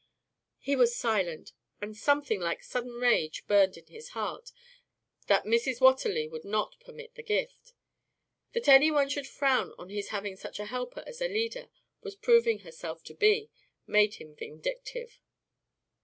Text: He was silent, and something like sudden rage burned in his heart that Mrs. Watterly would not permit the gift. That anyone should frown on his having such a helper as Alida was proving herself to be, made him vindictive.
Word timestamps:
He 0.57 0.75
was 0.75 0.95
silent, 0.95 1.53
and 1.79 1.95
something 1.95 2.39
like 2.41 2.63
sudden 2.63 2.95
rage 2.95 3.45
burned 3.45 3.77
in 3.77 3.85
his 3.85 4.09
heart 4.17 4.51
that 5.27 5.43
Mrs. 5.43 5.79
Watterly 5.79 6.27
would 6.27 6.43
not 6.43 6.75
permit 6.79 7.13
the 7.13 7.21
gift. 7.21 7.73
That 8.53 8.67
anyone 8.67 9.09
should 9.09 9.27
frown 9.27 9.75
on 9.77 9.89
his 9.89 10.07
having 10.09 10.35
such 10.37 10.59
a 10.59 10.65
helper 10.65 11.03
as 11.05 11.21
Alida 11.21 11.69
was 12.01 12.15
proving 12.15 12.61
herself 12.61 13.03
to 13.03 13.13
be, 13.13 13.51
made 13.85 14.15
him 14.15 14.33
vindictive. 14.33 15.21